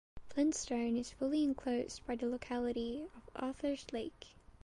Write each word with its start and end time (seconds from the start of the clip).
Flintstone 0.29 0.97
is 0.97 1.11
fully 1.11 1.43
enclosed 1.43 2.03
by 2.07 2.15
the 2.15 2.25
locality 2.25 3.03
of 3.15 3.29
Arthurs 3.35 3.85
Lake. 3.93 4.29